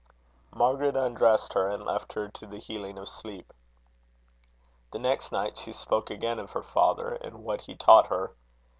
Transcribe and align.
Margaret 0.55 0.95
undressed 0.95 1.53
her, 1.53 1.69
and 1.69 1.85
left 1.85 2.13
her 2.13 2.27
to 2.27 2.47
the 2.47 2.57
healing 2.57 2.97
of 2.97 3.07
sleep. 3.07 3.53
The 4.91 4.97
next 4.97 5.31
night 5.31 5.59
she 5.59 5.71
spoke 5.73 6.09
again 6.09 6.39
of 6.39 6.53
her 6.53 6.63
father, 6.63 7.09
and 7.13 7.43
what 7.43 7.61
he 7.61 7.75
taught 7.75 8.07
her. 8.07 8.31